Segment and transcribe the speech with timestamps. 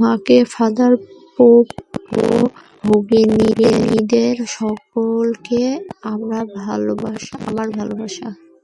[0.00, 0.92] মাকে, father
[1.36, 1.66] pope
[2.18, 2.24] ও
[2.84, 5.62] ভগিনীদের সকলকে
[6.12, 6.44] আমার
[6.58, 8.28] ভালবাসা।